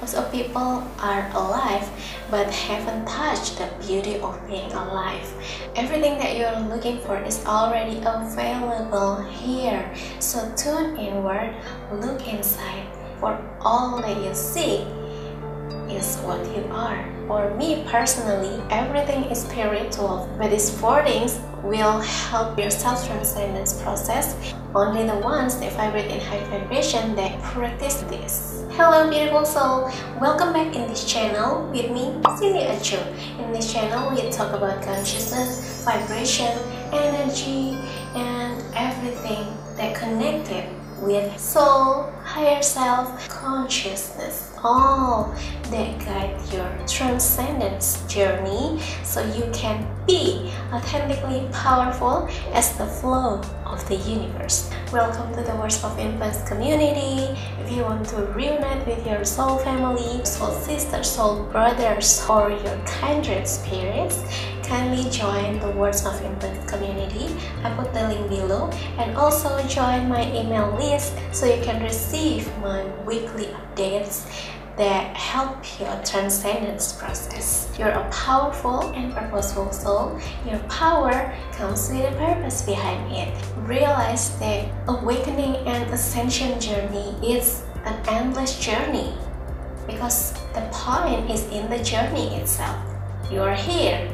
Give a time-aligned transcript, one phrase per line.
[0.00, 1.86] Most of people are alive
[2.30, 5.28] but haven't touched the beauty of being alive.
[5.76, 9.84] Everything that you're looking for is already available here.
[10.18, 11.54] So tune inward,
[11.92, 12.86] look inside.
[13.20, 14.86] For all that you seek
[15.90, 17.04] is what you are.
[17.26, 24.54] For me personally, everything is spiritual, but these four things will help your self-transcendence process.
[24.74, 28.64] Only the ones that vibrate in high vibration that practice this.
[28.72, 29.90] Hello beautiful soul,
[30.20, 33.02] welcome back in this channel with me, Cindy Aco.
[33.42, 36.56] In this channel, we talk about consciousness, vibration,
[36.92, 37.76] energy,
[38.14, 39.46] and everything
[39.76, 40.64] that connected
[41.02, 45.34] with soul, higher self, consciousness, all
[45.70, 53.88] that guide your transcendence journey so you can be authentically powerful as the flow of
[53.88, 54.70] the universe.
[54.92, 57.22] Welcome to the Words of Influence community.
[57.60, 62.78] If you want to reunite with your soul family, soul sisters, soul brothers, or your
[62.84, 64.22] kindred spirits,
[64.64, 67.34] kindly join the Words of Influence community.
[67.64, 72.46] I put the link below and also join my email list so you can receive
[72.58, 73.48] my weekly
[74.76, 77.72] that help your transcendence process.
[77.78, 80.20] You're a powerful and purposeful soul.
[80.46, 83.34] Your power comes with a purpose behind it.
[83.58, 89.14] Realize that awakening and ascension journey is an endless journey
[89.86, 92.78] because the point is in the journey itself.
[93.30, 94.10] You are here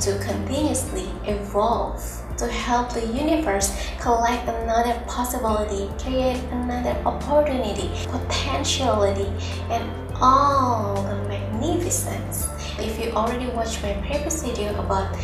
[0.00, 2.02] to continuously evolve,
[2.42, 9.30] to help the universe collect another possibility, create another opportunity, potentiality,
[9.70, 9.84] and
[10.20, 12.48] all the magnificence.
[12.78, 15.16] If you already watched my previous video about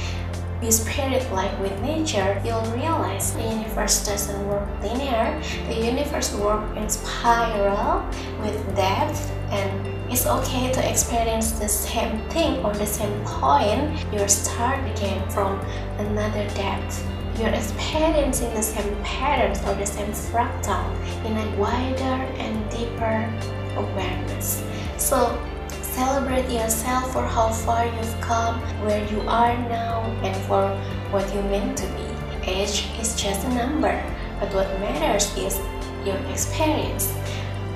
[0.60, 5.40] be spirit like with nature, you'll realize the universe doesn't work linear.
[5.68, 8.04] The universe works in spiral
[8.40, 14.26] with depth and it's okay to experience the same thing or the same point your
[14.26, 15.60] star began from
[15.98, 17.06] another depth.
[17.38, 20.88] You're experiencing the same patterns or the same fractal
[21.26, 23.30] in a wider and deeper
[23.76, 24.64] awareness.
[24.96, 25.38] So
[25.82, 30.70] celebrate yourself for how far you've come, where you are now, and for
[31.10, 32.50] what you meant to be.
[32.50, 34.02] Age is just a number,
[34.40, 35.60] but what matters is
[36.06, 37.12] your experience,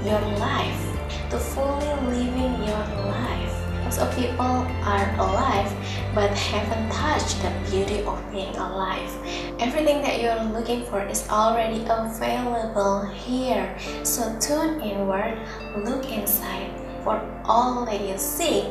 [0.03, 0.92] your life
[1.33, 3.63] to fully living your life.
[3.99, 5.71] Of people are alive
[6.15, 9.13] but haven't touched the beauty of being alive.
[9.59, 13.77] Everything that you're looking for is already available here.
[14.03, 15.39] So tune inward,
[15.77, 16.73] look inside.
[17.05, 18.65] For all that you seek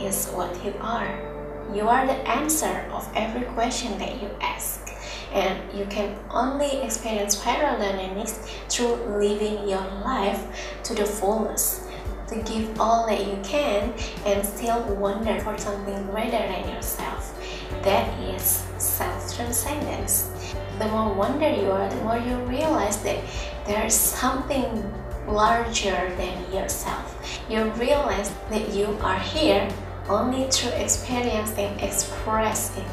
[0.00, 1.10] is what you are.
[1.74, 4.87] You are the answer of every question that you ask
[5.32, 11.82] and you can only experience spiral dynamics through living your life to the fullest
[12.28, 13.92] to give all that you can
[14.26, 17.34] and still wonder for something greater than yourself.
[17.82, 20.54] That is self-transcendence.
[20.78, 23.22] The more wonder you are, the more you realize that
[23.66, 24.92] there is something
[25.26, 27.14] larger than yourself.
[27.48, 29.68] You realize that you are here
[30.08, 32.86] only through experience and express it.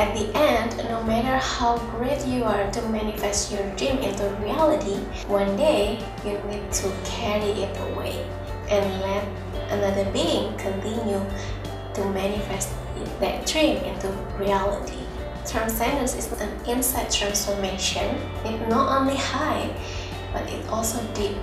[0.00, 4.96] At the end, no matter how great you are to manifest your dream into reality,
[5.28, 8.24] one day you need to carry it away
[8.70, 9.22] and let
[9.68, 11.20] another being continue
[11.92, 12.72] to manifest
[13.20, 14.08] that dream into
[14.38, 15.04] reality.
[15.46, 18.16] Transcendence is an inside transformation.
[18.46, 19.68] It not only high,
[20.32, 21.36] but it also deep.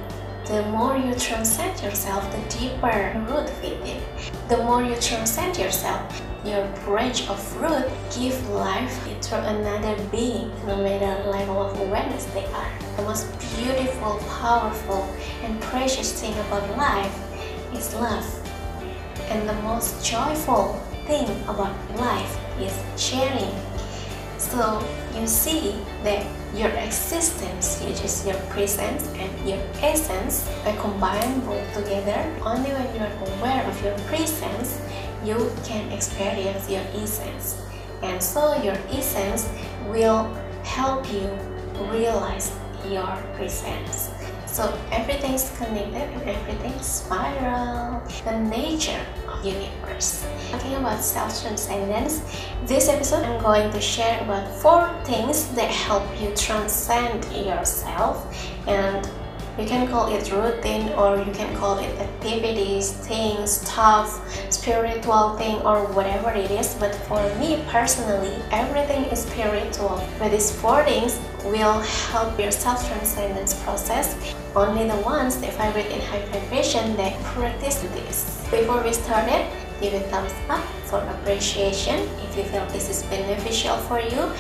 [0.47, 4.01] The more you transcend yourself, the deeper root within.
[4.47, 7.85] The more you transcend yourself, your branch of root
[8.17, 12.71] give life to another being, no matter level of awareness they are.
[12.95, 13.27] The most
[13.57, 15.13] beautiful, powerful,
[15.43, 17.13] and precious thing about life
[17.73, 18.25] is love.
[19.27, 23.51] And the most joyful thing about life is sharing.
[24.37, 31.45] So you see that your existence, which is your presence and your essence, are combined
[31.45, 32.21] both together.
[32.45, 34.81] Only when you are aware of your presence,
[35.23, 37.61] you can experience your essence.
[38.01, 39.49] And so your essence
[39.89, 40.23] will
[40.63, 41.29] help you
[41.91, 42.51] realize
[42.87, 44.16] your presence.
[44.47, 48.01] So everything's connected and everything's spiral.
[48.23, 50.25] The nature of universe.
[50.49, 52.21] Talking about self-transcendence,
[52.65, 58.25] this episode I'm going to share about four things that help you transcend yourself
[58.67, 59.07] and
[59.57, 64.21] you can call it routine or you can call it activities, things, stuff,
[64.51, 66.75] spiritual thing or whatever it is.
[66.75, 70.01] But for me personally, everything is spiritual.
[70.19, 71.79] But these four things will
[72.11, 74.15] help your self-transcendence process.
[74.55, 78.43] only the ones that vibrate in high vibration that practice this.
[78.49, 79.45] Before we start it,
[79.79, 84.31] give a thumbs up for appreciation if you feel this is beneficial for you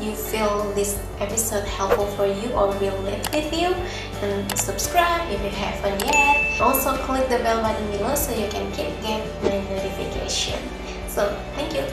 [0.00, 3.74] you feel this episode helpful for you or will live with you
[4.22, 6.60] and subscribe if you haven't yet.
[6.60, 10.60] Also click the bell button below so you can keep get my notification.
[11.08, 11.84] So thank you.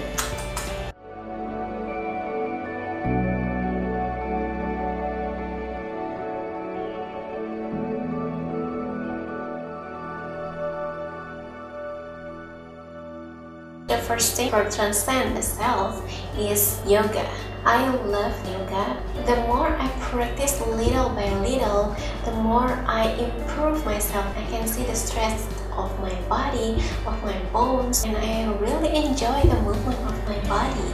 [13.87, 16.03] The first thing for transcend the self
[16.37, 17.29] is yoga.
[17.65, 19.01] I love yoga.
[19.25, 21.95] The more I practice little by little,
[22.25, 24.25] the more I improve myself.
[24.35, 29.41] I can see the stress of my body, of my bones, and I really enjoy
[29.47, 30.91] the movement of my body.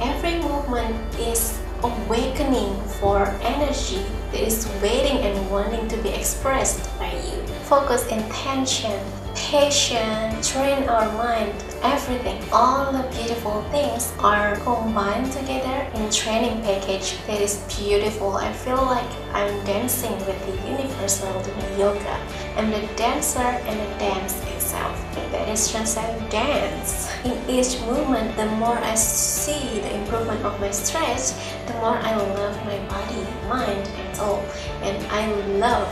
[0.00, 7.12] Every movement is awakening for energy that is waiting and wanting to be expressed by
[7.12, 7.40] you.
[7.64, 9.00] Focus intention
[9.34, 17.16] Patient, train our mind, everything, all the beautiful things are combined together in training package
[17.26, 18.36] that is beautiful.
[18.36, 22.20] I feel like I'm dancing with the universe while doing yoga.
[22.56, 24.96] I'm the dancer and the dance itself.
[25.32, 27.10] That is transcend dance.
[27.24, 31.32] In each movement, the more I see the improvement of my stretch,
[31.66, 34.42] the more I love my body, mind, and soul.
[34.82, 35.88] And I love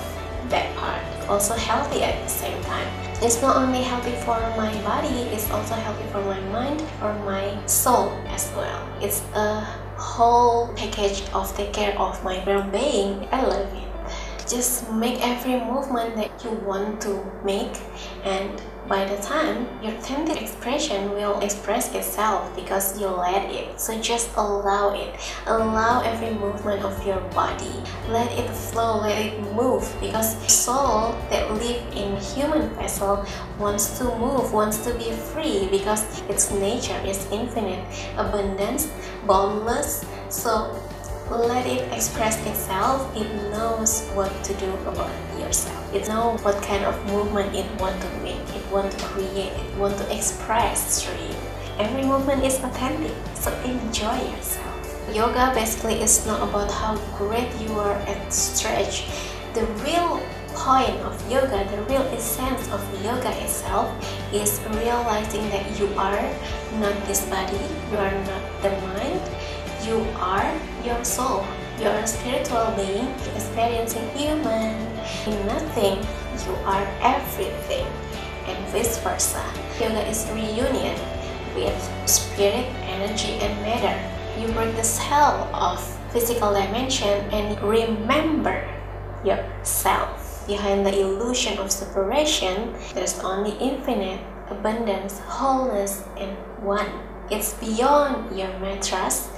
[0.49, 1.02] that part.
[1.29, 3.07] Also healthy at the same time.
[3.20, 7.58] It's not only healthy for my body, it's also healthy for my mind or my
[7.66, 8.78] soul as well.
[9.02, 9.60] It's a
[9.98, 13.26] whole package of take care of my well-being.
[13.32, 13.88] I love it.
[14.48, 17.74] Just make every movement that you want to make
[18.22, 23.79] and by the time, your authentic expression will express itself because you let it.
[23.79, 25.14] So just allow it.
[25.46, 27.85] Allow every movement of your body.
[28.08, 33.26] Let it flow, let it move because soul that live in human vessel
[33.58, 37.85] wants to move, wants to be free because its nature is infinite,
[38.17, 38.88] abundance,
[39.26, 40.05] boundless.
[40.31, 40.81] So
[41.31, 43.14] let it express itself.
[43.14, 45.80] It knows what to do about yourself.
[45.94, 49.78] It knows what kind of movement it want to make, it want to create, it
[49.78, 51.34] want to express through you.
[51.80, 54.76] Every movement is authentic, so enjoy yourself.
[55.14, 59.08] Yoga basically is not about how great you are at stretch.
[59.54, 60.20] The real
[60.52, 63.88] point of yoga, the real essence of yoga itself
[64.34, 66.28] is realizing that you are
[66.76, 69.24] not this body, you are not the mind,
[69.86, 70.52] you are
[70.84, 71.46] your soul.
[71.80, 73.06] You are a spiritual being
[73.36, 74.97] experiencing human.
[75.26, 75.99] In nothing,
[76.44, 77.87] you are everything.
[78.46, 79.43] And vice versa.
[79.81, 80.99] Yoga is reunion
[81.55, 83.96] with spirit, energy, and matter.
[84.40, 85.81] You break the cell of
[86.12, 88.64] physical dimension and remember
[89.25, 90.46] yourself.
[90.46, 96.90] Behind the illusion of separation, there's only infinite abundance, wholeness, and one.
[97.31, 99.28] It's beyond your mattress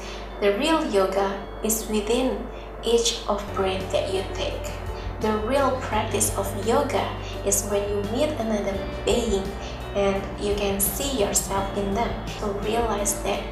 [0.40, 2.48] the real yoga is within
[2.82, 4.79] each of breath that you take.
[5.20, 7.04] The real practice of yoga
[7.44, 8.72] is when you meet another
[9.04, 9.44] being
[9.94, 12.08] and you can see yourself in them
[12.40, 13.42] to realize that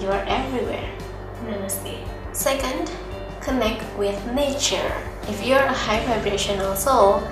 [0.00, 0.88] you are everywhere.
[1.42, 2.06] Namaste.
[2.32, 2.92] Second,
[3.40, 4.92] connect with nature.
[5.26, 7.26] If you're a high vibrational soul,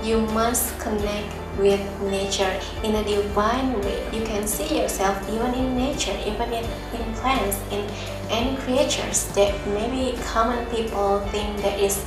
[0.00, 3.98] you must connect with nature in a divine way.
[4.12, 7.88] You can see yourself even in nature, even in, in plants, in
[8.30, 12.04] any creatures that maybe common people think that is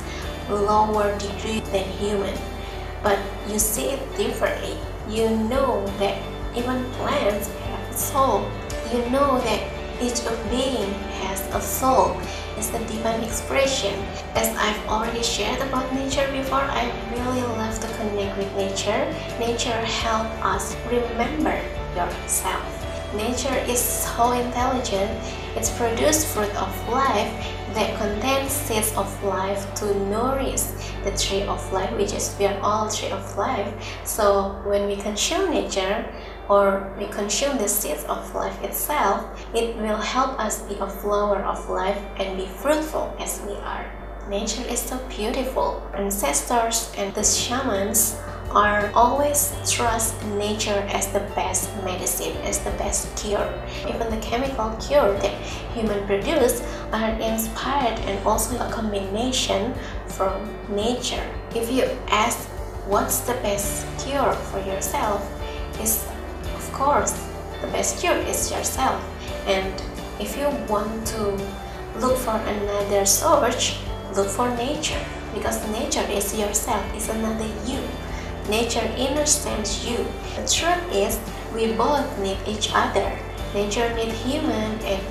[0.50, 2.36] lower degree than human.
[3.02, 4.76] But you see it differently.
[5.08, 6.20] You know that
[6.56, 8.50] even plants have a soul.
[8.92, 9.60] You know that
[10.00, 12.16] each of being has a soul.
[12.56, 13.94] It's the divine expression.
[14.34, 19.06] As I've already shared about nature before, I really love to connect with nature.
[19.38, 21.60] Nature helps us remember
[21.94, 22.64] yourself.
[23.14, 25.10] Nature is so intelligent.
[25.56, 30.62] It's produced fruit of life that contains seeds of life to nourish
[31.04, 33.72] the tree of life, which is we are all tree of life.
[34.04, 36.06] So when we consume nature,
[36.48, 41.38] or we consume the seeds of life itself, it will help us be a flower
[41.44, 43.86] of life and be fruitful as we are.
[44.28, 45.82] Nature is so beautiful.
[45.94, 53.14] Ancestors and the shamans are always trust nature as the best medicine, as the best
[53.16, 53.52] cure.
[53.88, 55.34] Even the chemical cure that
[55.74, 56.62] human produce
[56.92, 59.74] are inspired and also a combination
[60.06, 61.26] from nature.
[61.54, 62.48] If you ask
[62.88, 65.20] what's the best cure for yourself,
[65.80, 66.06] is
[66.54, 67.12] of course,
[67.60, 69.02] the best cure is yourself.
[69.46, 69.82] And
[70.20, 71.36] if you want to
[71.98, 73.78] look for another source,
[74.16, 77.80] look for nature because nature is yourself, is another you.
[78.48, 79.98] Nature understands you.
[80.36, 81.20] The truth is,
[81.54, 83.12] we both need each other.
[83.52, 85.02] Nature needs human and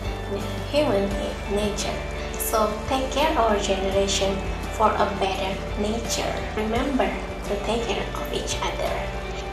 [0.71, 1.93] human need nature.
[2.33, 4.35] So take care of our generation
[4.73, 6.33] for a better nature.
[6.55, 7.05] Remember
[7.45, 8.93] to take care of each other.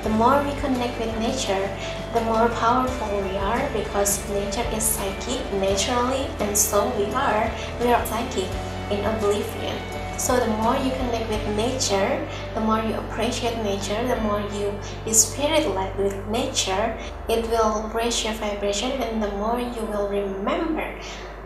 [0.03, 1.69] The more we connect with nature,
[2.15, 7.51] the more powerful we are because nature is psychic naturally and so we are.
[7.81, 8.49] We are psychic
[8.91, 9.94] in oblivion.
[10.17, 14.73] So the more you connect with nature, the more you appreciate nature, the more you
[15.05, 16.97] be spirit-led with nature,
[17.29, 20.95] it will raise your vibration and the more you will remember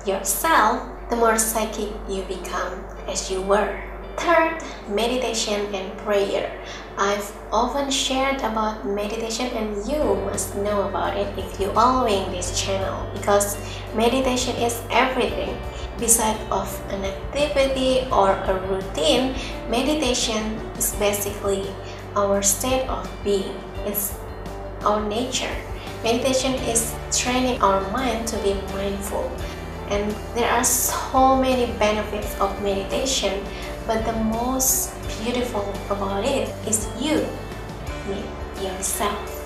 [0.06, 3.82] yourself, the more psychic you become as you were.
[4.18, 6.52] Third, meditation and prayer.
[6.98, 12.60] I've often shared about meditation and you must know about it if you're following this
[12.60, 13.56] channel because
[13.94, 15.56] meditation is everything.
[15.98, 19.34] Besides of an activity or a routine,
[19.68, 21.66] meditation is basically
[22.14, 23.58] our state of being.
[23.84, 24.14] It's
[24.82, 25.54] our nature.
[26.02, 29.30] Meditation is training our mind to be mindful.
[29.90, 33.42] And there are so many benefits of meditation
[33.88, 34.92] but the most
[35.24, 37.24] beautiful about it is you
[38.60, 39.37] yourself.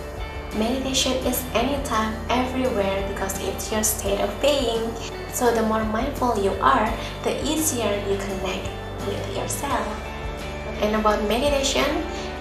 [0.56, 4.92] Meditation is anytime, everywhere because it's your state of being.
[5.32, 6.92] So the more mindful you are,
[7.24, 8.68] the easier you connect
[9.06, 9.86] with yourself.
[10.82, 11.88] And about meditation,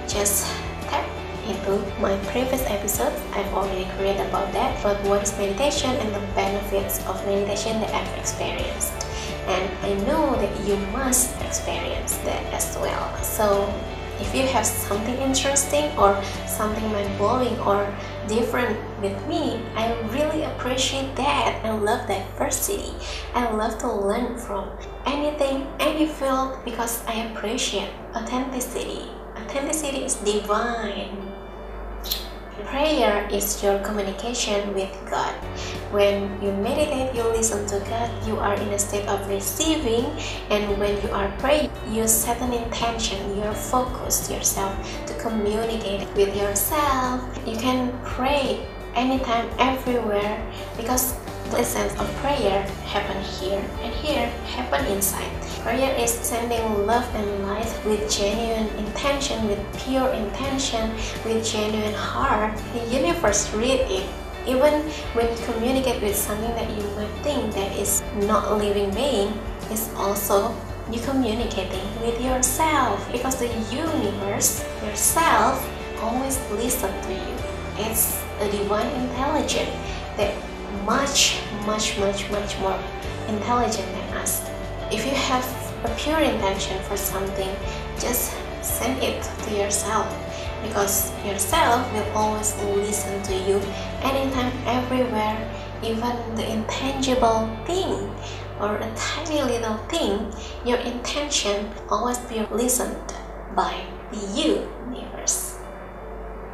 [0.08, 0.46] just
[0.91, 1.08] tap
[1.48, 3.15] into my previous episodes.
[3.32, 7.94] I've already created about that, but what is meditation and the benefits of meditation that
[7.94, 9.08] I've experienced
[9.48, 13.18] and I know that you must experience that as well.
[13.24, 13.68] So
[14.22, 16.16] if you have something interesting or
[16.48, 17.90] something mind-blowing or
[18.28, 21.60] different with me, I really appreciate that.
[21.66, 22.94] I love diversity.
[23.34, 24.70] I love to learn from
[25.06, 29.10] anything, any field because I appreciate authenticity.
[29.36, 31.30] Authenticity is divine.
[32.51, 35.34] Prayer is your communication with God.
[35.91, 40.05] When you meditate, you listen to God, you are in a state of receiving,
[40.50, 44.75] and when you are praying, you set an intention, you are focused yourself
[45.08, 47.24] to communicate with yourself.
[47.48, 50.36] You can pray anytime, everywhere,
[50.75, 51.15] because
[51.51, 55.31] the essence of prayer happen here and here happen inside.
[55.62, 60.89] Prayer is sending love and light with genuine intention, with pure intention,
[61.24, 62.58] with genuine heart.
[62.74, 64.10] The universe read it.
[64.48, 64.82] Even
[65.13, 69.38] when you communicate with something that you might think that is not living being,
[69.70, 70.50] it's also
[70.91, 75.62] you communicating with yourself because the universe, yourself,
[76.01, 77.36] always listen to you.
[77.77, 79.70] It's a divine intelligence
[80.18, 80.34] that
[80.86, 81.38] much,
[81.68, 82.80] much, much, much more
[83.27, 84.00] intelligent.
[84.91, 85.45] If you have
[85.86, 87.50] a pure intention for something,
[88.00, 90.05] just send it to yourself
[90.62, 93.62] because yourself will always listen to you
[94.03, 95.39] anytime, everywhere,
[95.83, 98.13] even the intangible thing
[98.60, 100.31] or a tiny little thing,
[100.65, 103.13] your intention always be listened
[103.55, 103.74] by
[104.12, 105.57] the universe.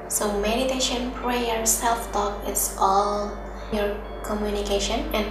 [0.07, 3.35] So meditation, prayer, self-talk, is all
[3.73, 5.27] your communication and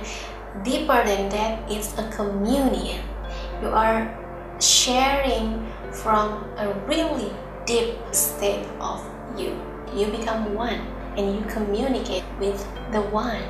[0.63, 3.03] deeper than that is a communion.
[3.63, 4.09] You are
[4.61, 7.33] sharing from a really
[7.67, 9.05] deep state of
[9.37, 9.61] you.
[9.95, 10.81] You become one
[11.17, 12.61] and you communicate with
[12.93, 13.43] the one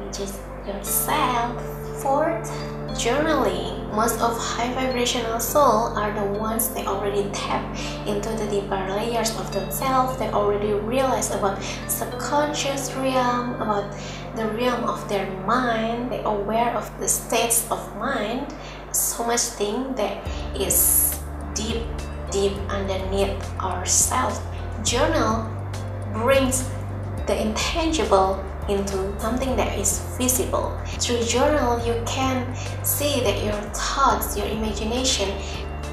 [0.00, 1.62] which is yourself.
[2.02, 2.50] Fourth
[2.96, 3.92] journaling.
[3.94, 7.64] Most of high vibrational soul are the ones they already tap
[8.06, 10.18] into the deeper layers of themselves.
[10.18, 13.94] They already realize about subconscious realm about
[14.36, 18.54] the realm of their mind they are aware of the states of mind
[18.92, 20.26] so much thing that
[20.56, 21.18] is
[21.54, 21.82] deep
[22.30, 24.40] deep underneath ourselves
[24.84, 25.50] journal
[26.12, 26.68] brings
[27.26, 30.76] the intangible into something that is visible.
[30.98, 35.30] Through journal, you can see that your thoughts, your imagination,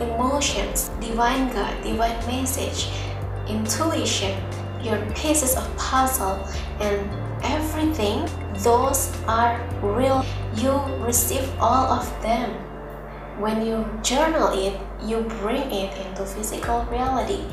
[0.02, 2.90] emotions, divine God, divine message,
[3.48, 4.36] intuition,
[4.82, 6.48] your pieces of puzzle,
[6.80, 7.10] and
[7.44, 8.28] everything,
[8.64, 10.26] those are real.
[10.56, 12.52] You receive all of them.
[13.40, 17.44] When you journal it, you bring it into physical reality.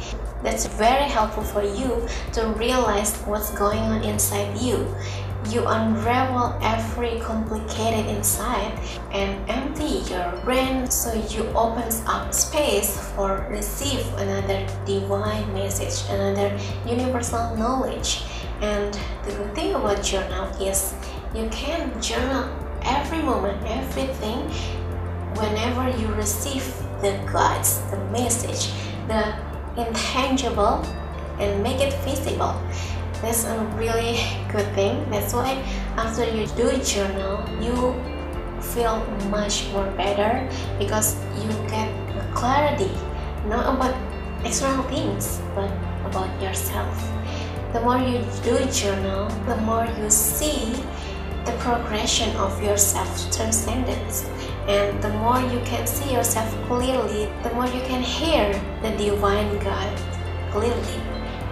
[0.42, 4.87] That's very helpful for you to realize what's going on inside you.
[5.49, 8.78] You unravel every complicated inside
[9.11, 16.56] and empty your brain so you opens up space for receive another divine message, another
[16.87, 18.23] universal knowledge.
[18.61, 18.93] And
[19.25, 20.95] the good thing about journal is
[21.35, 22.49] you can journal
[22.83, 24.50] every moment, everything
[25.37, 26.64] whenever you receive
[27.00, 28.73] the guides, the message,
[29.09, 29.35] the
[29.76, 30.85] intangible,
[31.38, 32.55] and make it visible.
[33.23, 34.21] That's a really
[34.52, 35.09] good thing.
[35.11, 35.62] That's why
[35.97, 37.95] after you do journal, you
[38.61, 40.49] feel much more better
[40.79, 41.88] because you get
[42.35, 42.90] clarity
[43.47, 43.95] not about
[44.50, 45.71] external things but
[46.04, 46.92] about yourself.
[47.73, 50.75] The more you do journal the more you see
[51.47, 54.25] the progression of your self-transcendence.
[54.66, 58.50] And the more you can see yourself clearly the more you can hear
[58.83, 59.97] the divine god
[60.50, 60.99] clearly.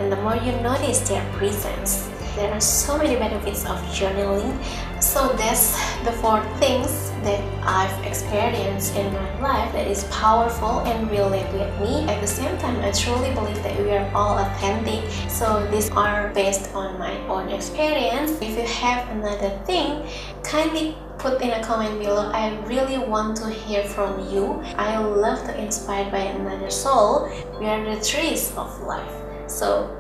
[0.01, 4.55] And the more you notice their presence there are so many benefits of journaling
[5.01, 11.11] so that's the four things that I've experienced in my life that is powerful and
[11.11, 12.03] relate with me.
[12.09, 15.09] At the same time, I truly believe that we are all authentic.
[15.29, 18.33] So these are based on my own experience.
[18.43, 20.07] If you have another thing,
[20.43, 22.31] kindly put in a comment below.
[22.33, 24.63] I really want to hear from you.
[24.77, 27.31] I love to inspire by another soul.
[27.59, 29.15] We are the trees of life.
[29.49, 29.98] So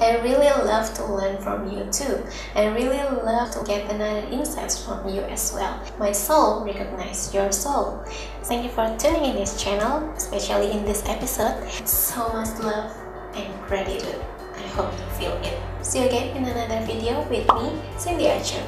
[0.00, 2.24] I really love to learn from you too.
[2.54, 5.78] I really love to get another insights from you as well.
[5.98, 8.02] My soul recognizes your soul.
[8.44, 11.68] Thank you for tuning in this channel, especially in this episode.
[11.84, 12.96] So much love
[13.34, 14.24] and gratitude.
[14.56, 15.60] I hope you feel it.
[15.84, 18.64] See you again in another video with me, Cindy Aco.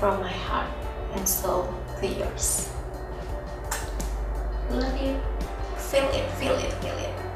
[0.00, 0.72] From my heart
[1.12, 1.68] and soul
[2.00, 2.70] to yours.
[4.70, 5.20] Love you.
[5.76, 7.27] Feel it, feel it, feel it.